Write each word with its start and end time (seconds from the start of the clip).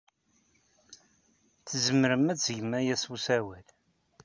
Tzemrem 1.67 2.25
ad 2.31 2.37
tgem 2.39 2.71
aya 2.79 2.95
s 3.01 3.05
usawal. 3.13 3.67